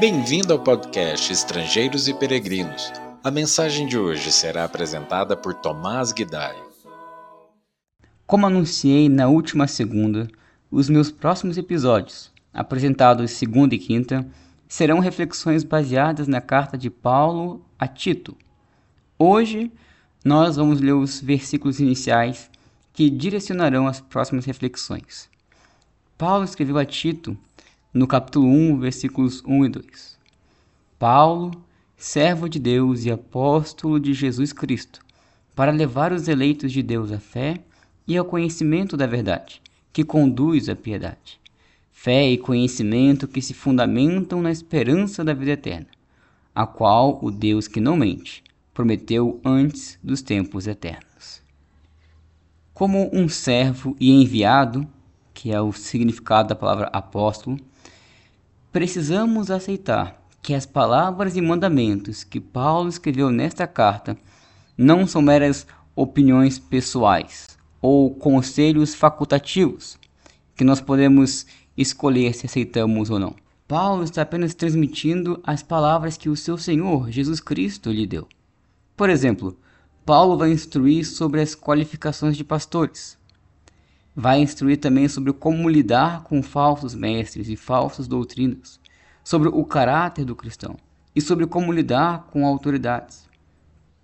Bem-vindo 0.00 0.54
ao 0.54 0.58
podcast 0.58 1.30
Estrangeiros 1.30 2.08
e 2.08 2.14
Peregrinos. 2.14 2.90
A 3.22 3.30
mensagem 3.30 3.86
de 3.86 3.98
hoje 3.98 4.32
será 4.32 4.64
apresentada 4.64 5.36
por 5.36 5.52
Tomás 5.52 6.10
Guidai. 6.10 6.56
Como 8.26 8.46
anunciei 8.46 9.10
na 9.10 9.28
última 9.28 9.66
segunda, 9.66 10.26
os 10.70 10.88
meus 10.88 11.10
próximos 11.10 11.58
episódios, 11.58 12.32
apresentados 12.50 13.32
segunda 13.32 13.74
e 13.74 13.78
quinta, 13.78 14.26
serão 14.66 15.00
reflexões 15.00 15.62
baseadas 15.64 16.26
na 16.26 16.40
carta 16.40 16.78
de 16.78 16.88
Paulo 16.88 17.62
a 17.78 17.86
Tito. 17.86 18.34
Hoje, 19.18 19.70
nós 20.24 20.56
vamos 20.56 20.80
ler 20.80 20.94
os 20.94 21.20
versículos 21.20 21.78
iniciais 21.78 22.50
que 22.94 23.10
direcionarão 23.10 23.86
as 23.86 24.00
próximas 24.00 24.46
reflexões. 24.46 25.28
Paulo 26.16 26.44
escreveu 26.44 26.78
a 26.78 26.86
Tito 26.86 27.36
no 27.92 28.06
capítulo 28.06 28.46
1, 28.46 28.78
versículos 28.78 29.42
1 29.44 29.64
e 29.64 29.68
2. 29.68 30.18
Paulo, 30.96 31.50
servo 31.96 32.48
de 32.48 32.60
Deus 32.60 33.04
e 33.04 33.10
apóstolo 33.10 33.98
de 33.98 34.14
Jesus 34.14 34.52
Cristo, 34.52 35.00
para 35.56 35.72
levar 35.72 36.12
os 36.12 36.28
eleitos 36.28 36.70
de 36.70 36.84
Deus 36.84 37.10
à 37.10 37.18
fé 37.18 37.56
e 38.06 38.16
ao 38.16 38.24
conhecimento 38.24 38.96
da 38.96 39.06
verdade, 39.06 39.60
que 39.92 40.04
conduz 40.04 40.68
à 40.68 40.76
piedade. 40.76 41.40
Fé 41.90 42.30
e 42.30 42.38
conhecimento 42.38 43.26
que 43.26 43.42
se 43.42 43.52
fundamentam 43.52 44.40
na 44.40 44.52
esperança 44.52 45.24
da 45.24 45.34
vida 45.34 45.50
eterna, 45.50 45.88
a 46.54 46.66
qual 46.66 47.18
o 47.20 47.28
Deus 47.28 47.66
que 47.66 47.80
não 47.80 47.96
mente 47.96 48.44
prometeu 48.72 49.40
antes 49.44 49.98
dos 50.00 50.22
tempos 50.22 50.68
eternos. 50.68 51.42
Como 52.72 53.10
um 53.12 53.28
servo 53.28 53.96
e 53.98 54.12
enviado, 54.12 54.86
que 55.34 55.50
é 55.50 55.60
o 55.60 55.72
significado 55.72 56.50
da 56.50 56.54
palavra 56.54 56.88
apóstolo, 56.92 57.58
precisamos 58.72 59.50
aceitar 59.50 60.22
que 60.42 60.54
as 60.54 60.64
palavras 60.64 61.36
e 61.36 61.40
mandamentos 61.40 62.24
que 62.24 62.40
Paulo 62.40 62.88
escreveu 62.88 63.30
nesta 63.30 63.66
carta 63.66 64.16
não 64.76 65.06
são 65.06 65.20
meras 65.20 65.66
opiniões 65.94 66.58
pessoais 66.58 67.58
ou 67.82 68.14
conselhos 68.14 68.94
facultativos 68.94 69.98
que 70.54 70.64
nós 70.64 70.80
podemos 70.80 71.46
escolher 71.76 72.34
se 72.34 72.46
aceitamos 72.46 73.10
ou 73.10 73.18
não. 73.18 73.34
Paulo 73.66 74.02
está 74.02 74.22
apenas 74.22 74.54
transmitindo 74.54 75.40
as 75.44 75.62
palavras 75.62 76.16
que 76.16 76.28
o 76.28 76.36
seu 76.36 76.58
Senhor 76.58 77.10
Jesus 77.10 77.40
Cristo 77.40 77.90
lhe 77.90 78.06
deu. 78.06 78.26
Por 78.96 79.08
exemplo, 79.08 79.56
Paulo 80.04 80.36
vai 80.36 80.50
instruir 80.50 81.06
sobre 81.06 81.40
as 81.40 81.54
qualificações 81.54 82.36
de 82.36 82.44
pastores. 82.44 83.16
Vai 84.14 84.40
instruir 84.40 84.78
também 84.78 85.08
sobre 85.08 85.32
como 85.32 85.68
lidar 85.68 86.24
com 86.24 86.42
falsos 86.42 86.94
mestres 86.94 87.48
e 87.48 87.56
falsas 87.56 88.08
doutrinas, 88.08 88.80
sobre 89.22 89.48
o 89.48 89.64
caráter 89.64 90.24
do 90.24 90.34
cristão 90.34 90.76
e 91.14 91.20
sobre 91.20 91.46
como 91.46 91.72
lidar 91.72 92.26
com 92.30 92.44
autoridades. 92.44 93.28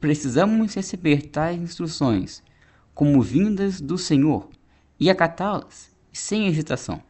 Precisamos 0.00 0.74
receber 0.74 1.28
tais 1.28 1.60
instruções 1.60 2.42
como 2.94 3.20
vindas 3.20 3.80
do 3.80 3.98
Senhor 3.98 4.48
e 4.98 5.10
acatá-las 5.10 5.94
sem 6.12 6.46
hesitação, 6.46 7.02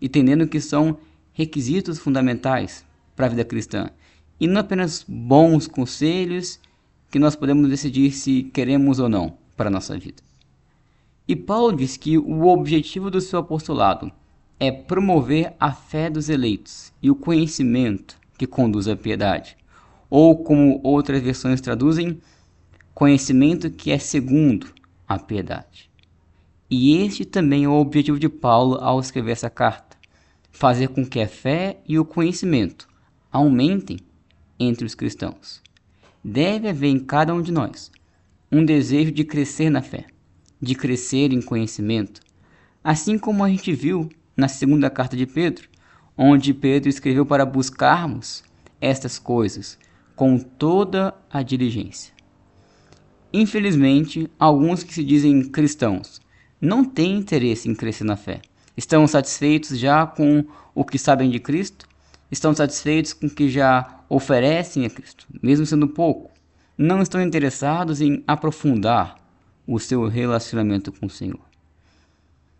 entendendo 0.00 0.46
que 0.46 0.60
são 0.60 0.98
requisitos 1.32 1.98
fundamentais 1.98 2.84
para 3.16 3.26
a 3.26 3.28
vida 3.28 3.44
cristã 3.44 3.90
e 4.38 4.46
não 4.46 4.60
apenas 4.60 5.04
bons 5.06 5.66
conselhos 5.66 6.60
que 7.10 7.18
nós 7.18 7.34
podemos 7.34 7.68
decidir 7.68 8.12
se 8.12 8.44
queremos 8.44 8.98
ou 8.98 9.08
não 9.08 9.38
para 9.56 9.68
a 9.68 9.72
nossa 9.72 9.98
vida. 9.98 10.22
E 11.26 11.34
Paulo 11.34 11.74
diz 11.74 11.96
que 11.96 12.18
o 12.18 12.46
objetivo 12.48 13.10
do 13.10 13.18
seu 13.18 13.38
apostolado 13.38 14.12
é 14.60 14.70
promover 14.70 15.54
a 15.58 15.72
fé 15.72 16.10
dos 16.10 16.28
eleitos 16.28 16.92
e 17.02 17.10
o 17.10 17.14
conhecimento 17.14 18.18
que 18.36 18.46
conduz 18.46 18.86
à 18.88 18.94
piedade, 18.94 19.56
ou 20.10 20.44
como 20.44 20.80
outras 20.82 21.22
versões 21.22 21.62
traduzem, 21.62 22.20
conhecimento 22.92 23.70
que 23.70 23.90
é 23.90 23.98
segundo 23.98 24.66
a 25.08 25.18
piedade. 25.18 25.90
E 26.70 26.98
este 26.98 27.24
também 27.24 27.64
é 27.64 27.68
o 27.68 27.72
objetivo 27.72 28.18
de 28.18 28.28
Paulo 28.28 28.76
ao 28.76 29.00
escrever 29.00 29.32
essa 29.32 29.48
carta: 29.48 29.96
fazer 30.52 30.88
com 30.88 31.06
que 31.06 31.20
a 31.20 31.28
fé 31.28 31.78
e 31.88 31.98
o 31.98 32.04
conhecimento 32.04 32.86
aumentem 33.32 33.98
entre 34.60 34.84
os 34.84 34.94
cristãos. 34.94 35.62
Deve 36.22 36.68
haver 36.68 36.88
em 36.88 36.98
cada 36.98 37.32
um 37.34 37.40
de 37.40 37.50
nós 37.50 37.90
um 38.52 38.62
desejo 38.64 39.10
de 39.10 39.24
crescer 39.24 39.70
na 39.70 39.82
fé, 39.82 40.06
de 40.64 40.74
crescer 40.74 41.32
em 41.32 41.40
conhecimento, 41.40 42.20
assim 42.82 43.18
como 43.18 43.44
a 43.44 43.48
gente 43.48 43.72
viu 43.72 44.08
na 44.36 44.48
segunda 44.48 44.90
carta 44.90 45.16
de 45.16 45.26
Pedro, 45.26 45.68
onde 46.16 46.54
Pedro 46.54 46.88
escreveu 46.88 47.24
para 47.26 47.46
buscarmos 47.46 48.42
estas 48.80 49.18
coisas 49.18 49.78
com 50.16 50.38
toda 50.38 51.14
a 51.30 51.42
diligência. 51.42 52.12
Infelizmente, 53.32 54.30
alguns 54.38 54.82
que 54.82 54.94
se 54.94 55.04
dizem 55.04 55.42
cristãos 55.42 56.20
não 56.60 56.84
têm 56.84 57.18
interesse 57.18 57.68
em 57.68 57.74
crescer 57.74 58.04
na 58.04 58.16
fé. 58.16 58.40
Estão 58.76 59.06
satisfeitos 59.06 59.78
já 59.78 60.06
com 60.06 60.44
o 60.74 60.84
que 60.84 60.98
sabem 60.98 61.30
de 61.30 61.38
Cristo 61.38 61.86
estão 62.30 62.54
satisfeitos 62.54 63.12
com 63.12 63.26
o 63.26 63.30
que 63.30 63.48
já 63.48 64.00
oferecem 64.08 64.84
a 64.84 64.90
Cristo, 64.90 65.26
mesmo 65.42 65.64
sendo 65.64 65.88
pouco. 65.88 66.30
Não 66.76 67.00
estão 67.00 67.22
interessados 67.22 68.00
em 68.00 68.22
aprofundar 68.26 69.16
o 69.66 69.78
seu 69.78 70.06
relacionamento 70.08 70.92
com 70.92 71.06
o 71.06 71.10
Senhor. 71.10 71.40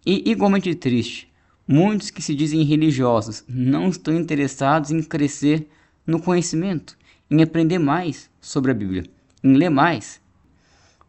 E 0.07 0.31
igualmente 0.31 0.75
triste, 0.75 1.33
muitos 1.67 2.11
que 2.11 2.23
se 2.23 2.35
dizem 2.35 2.63
religiosos 2.63 3.43
não 3.49 3.89
estão 3.89 4.15
interessados 4.15 4.91
em 4.91 5.03
crescer 5.03 5.69
no 6.07 6.21
conhecimento, 6.21 6.97
em 7.31 7.43
aprender 7.43 7.79
mais 7.79 8.31
sobre 8.41 8.71
a 8.71 8.75
Bíblia, 8.75 9.05
em 9.43 9.55
ler 9.55 9.71
mais. 9.71 10.21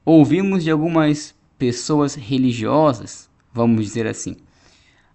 Ouvimos 0.06 0.64
de 0.64 0.72
algumas 0.72 1.36
pessoas 1.58 2.16
religiosas, 2.16 3.30
vamos 3.54 3.84
dizer 3.84 4.08
assim, 4.08 4.38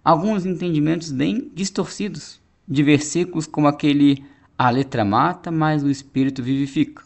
alguns 0.03 0.45
entendimentos 0.45 1.11
bem 1.11 1.51
distorcidos 1.53 2.39
de 2.67 2.83
versículos 2.83 3.47
como 3.47 3.67
aquele 3.67 4.23
a 4.57 4.69
letra 4.69 5.03
mata, 5.03 5.49
mas 5.49 5.83
o 5.83 5.89
espírito 5.89 6.43
vivifica. 6.43 7.03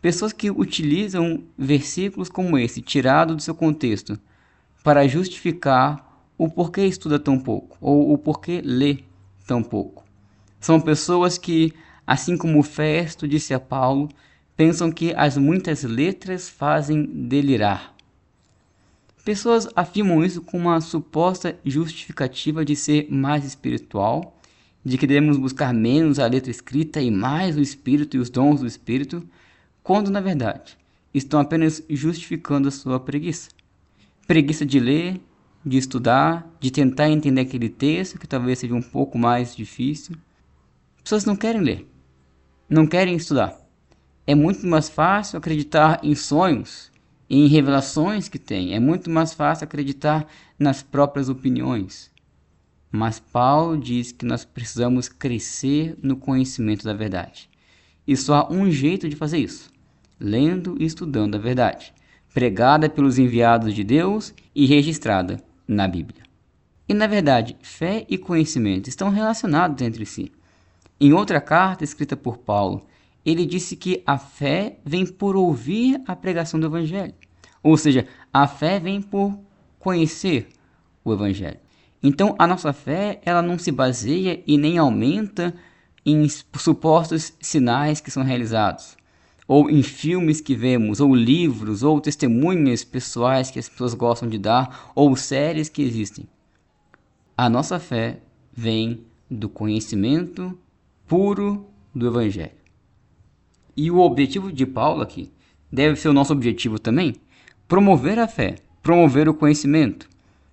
Pessoas 0.00 0.32
que 0.32 0.50
utilizam 0.50 1.42
versículos 1.56 2.28
como 2.28 2.58
esse, 2.58 2.80
tirado 2.80 3.34
do 3.34 3.42
seu 3.42 3.54
contexto, 3.54 4.18
para 4.84 5.08
justificar 5.08 6.06
o 6.38 6.48
porquê 6.48 6.82
estuda 6.86 7.18
tão 7.18 7.38
pouco 7.38 7.76
ou 7.80 8.12
o 8.12 8.18
porquê 8.18 8.60
lê 8.64 8.98
tão 9.46 9.62
pouco. 9.62 10.04
São 10.60 10.80
pessoas 10.80 11.38
que, 11.38 11.72
assim 12.06 12.36
como 12.36 12.62
Festo 12.62 13.26
disse 13.26 13.54
a 13.54 13.60
Paulo, 13.60 14.08
pensam 14.56 14.90
que 14.90 15.12
as 15.14 15.36
muitas 15.36 15.82
letras 15.82 16.48
fazem 16.48 17.04
delirar. 17.04 17.94
Pessoas 19.24 19.68
afirmam 19.74 20.24
isso 20.24 20.40
com 20.40 20.56
uma 20.56 20.80
suposta 20.80 21.58
justificativa 21.64 22.64
de 22.64 22.76
ser 22.76 23.08
mais 23.10 23.44
espiritual 23.44 24.36
de 24.84 24.96
que 24.96 25.06
devemos 25.06 25.36
buscar 25.36 25.74
menos 25.74 26.20
a 26.20 26.28
letra 26.28 26.48
escrita 26.48 27.00
e 27.00 27.10
mais 27.10 27.56
o 27.56 27.60
Espírito 27.60 28.16
e 28.16 28.20
os 28.20 28.30
dons 28.30 28.60
do 28.60 28.68
Espírito, 28.68 29.28
quando 29.86 30.10
na 30.10 30.20
verdade 30.20 30.76
estão 31.14 31.38
apenas 31.38 31.80
justificando 31.88 32.66
a 32.66 32.72
sua 32.72 32.98
preguiça. 32.98 33.50
Preguiça 34.26 34.66
de 34.66 34.80
ler, 34.80 35.20
de 35.64 35.78
estudar, 35.78 36.44
de 36.58 36.72
tentar 36.72 37.08
entender 37.08 37.42
aquele 37.42 37.68
texto 37.68 38.18
que 38.18 38.26
talvez 38.26 38.58
seja 38.58 38.74
um 38.74 38.82
pouco 38.82 39.16
mais 39.16 39.54
difícil. 39.54 40.16
Pessoas 41.04 41.24
não 41.24 41.36
querem 41.36 41.60
ler, 41.60 41.88
não 42.68 42.84
querem 42.84 43.14
estudar. 43.14 43.56
É 44.26 44.34
muito 44.34 44.66
mais 44.66 44.88
fácil 44.88 45.38
acreditar 45.38 46.00
em 46.02 46.16
sonhos, 46.16 46.90
em 47.30 47.46
revelações 47.46 48.28
que 48.28 48.40
tem. 48.40 48.74
É 48.74 48.80
muito 48.80 49.08
mais 49.08 49.34
fácil 49.34 49.66
acreditar 49.66 50.26
nas 50.58 50.82
próprias 50.82 51.28
opiniões. 51.28 52.10
Mas 52.90 53.20
Paulo 53.20 53.78
diz 53.78 54.10
que 54.10 54.26
nós 54.26 54.44
precisamos 54.44 55.08
crescer 55.08 55.96
no 56.02 56.16
conhecimento 56.16 56.84
da 56.84 56.92
verdade. 56.92 57.48
E 58.04 58.16
só 58.16 58.34
há 58.34 58.52
um 58.52 58.68
jeito 58.68 59.08
de 59.08 59.14
fazer 59.14 59.38
isso: 59.38 59.75
lendo 60.18 60.76
e 60.78 60.84
estudando 60.84 61.34
a 61.34 61.38
verdade, 61.38 61.92
pregada 62.32 62.88
pelos 62.88 63.18
enviados 63.18 63.74
de 63.74 63.84
Deus 63.84 64.34
e 64.54 64.66
registrada 64.66 65.42
na 65.66 65.86
Bíblia. 65.86 66.22
E 66.88 66.94
na 66.94 67.06
verdade, 67.06 67.56
fé 67.62 68.06
e 68.08 68.16
conhecimento 68.16 68.88
estão 68.88 69.10
relacionados 69.10 69.82
entre 69.82 70.06
si. 70.06 70.32
Em 71.00 71.12
outra 71.12 71.40
carta 71.40 71.84
escrita 71.84 72.16
por 72.16 72.38
Paulo, 72.38 72.86
ele 73.24 73.44
disse 73.44 73.74
que 73.74 74.02
a 74.06 74.16
fé 74.16 74.78
vem 74.84 75.04
por 75.04 75.34
ouvir 75.34 76.00
a 76.06 76.14
pregação 76.14 76.60
do 76.60 76.66
Evangelho. 76.66 77.14
Ou 77.62 77.76
seja, 77.76 78.06
a 78.32 78.46
fé 78.46 78.78
vem 78.78 79.02
por 79.02 79.36
conhecer 79.80 80.48
o 81.04 81.12
Evangelho. 81.12 81.58
Então, 82.00 82.36
a 82.38 82.46
nossa 82.46 82.72
fé, 82.72 83.20
ela 83.24 83.42
não 83.42 83.58
se 83.58 83.72
baseia 83.72 84.42
e 84.46 84.56
nem 84.56 84.78
aumenta 84.78 85.52
em 86.04 86.28
supostos 86.28 87.32
sinais 87.40 88.00
que 88.00 88.12
são 88.12 88.22
realizados, 88.22 88.96
ou 89.46 89.70
em 89.70 89.82
filmes 89.82 90.40
que 90.40 90.54
vemos, 90.54 91.00
ou 91.00 91.14
livros, 91.14 91.82
ou 91.82 92.00
testemunhas 92.00 92.82
pessoais 92.82 93.50
que 93.50 93.58
as 93.58 93.68
pessoas 93.68 93.94
gostam 93.94 94.28
de 94.28 94.38
dar, 94.38 94.90
ou 94.94 95.14
séries 95.16 95.68
que 95.68 95.82
existem. 95.82 96.26
A 97.36 97.48
nossa 97.48 97.78
fé 97.78 98.20
vem 98.52 99.04
do 99.30 99.48
conhecimento 99.48 100.56
puro 101.06 101.66
do 101.94 102.06
Evangelho. 102.06 102.52
E 103.76 103.90
o 103.90 103.98
objetivo 103.98 104.50
de 104.50 104.64
Paulo 104.64 105.02
aqui 105.02 105.30
deve 105.70 105.96
ser 105.96 106.08
o 106.08 106.12
nosso 106.12 106.32
objetivo 106.32 106.78
também: 106.78 107.14
promover 107.68 108.18
a 108.18 108.26
fé, 108.26 108.56
promover 108.82 109.28
o 109.28 109.34
conhecimento, 109.34 110.08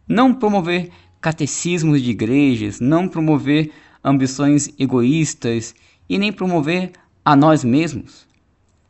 não 0.07 0.33
promover 0.33 0.91
catecismos 1.21 2.01
de 2.01 2.11
igrejas, 2.11 2.81
não 2.81 3.07
promover 3.07 3.71
ambições 4.03 4.69
egoístas 4.77 5.73
e 6.09 6.17
nem 6.17 6.33
promover 6.33 6.91
a 7.23 7.35
nós 7.35 7.63
mesmos. 7.63 8.27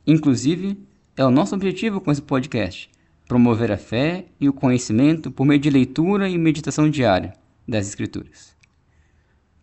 Inclusive, 0.05 0.77
é 1.15 1.23
o 1.23 1.31
nosso 1.31 1.55
objetivo 1.55 2.01
com 2.01 2.11
esse 2.11 2.21
podcast: 2.21 2.89
promover 3.27 3.71
a 3.71 3.77
fé 3.77 4.25
e 4.39 4.49
o 4.49 4.53
conhecimento 4.53 5.31
por 5.31 5.45
meio 5.45 5.59
de 5.59 5.69
leitura 5.69 6.27
e 6.27 6.37
meditação 6.37 6.89
diária 6.89 7.33
das 7.67 7.87
Escrituras. 7.87 8.55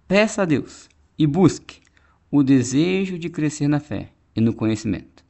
Peça 0.09 0.43
a 0.43 0.45
Deus 0.45 0.89
e 1.19 1.27
busque 1.27 1.81
o 2.31 2.43
desejo 2.43 3.19
de 3.19 3.29
crescer 3.29 3.69
na 3.69 3.81
fé 3.81 4.09
e 4.35 4.41
no 4.41 4.55
conhecimento. 4.55 5.23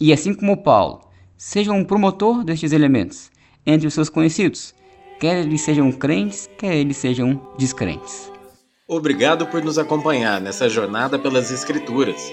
E 0.00 0.12
assim 0.12 0.32
como 0.32 0.62
Paulo, 0.62 1.08
seja 1.36 1.72
um 1.72 1.84
promotor 1.84 2.44
destes 2.44 2.72
elementos 2.72 3.30
entre 3.66 3.86
os 3.86 3.94
seus 3.94 4.08
conhecidos, 4.08 4.74
quer 5.20 5.44
eles 5.44 5.60
sejam 5.60 5.92
crentes, 5.92 6.48
quer 6.56 6.74
eles 6.74 6.96
sejam 6.96 7.40
descrentes. 7.58 8.30
Obrigado 8.86 9.46
por 9.46 9.62
nos 9.62 9.76
acompanhar 9.76 10.40
nessa 10.40 10.68
jornada 10.68 11.18
pelas 11.18 11.50
Escrituras. 11.50 12.32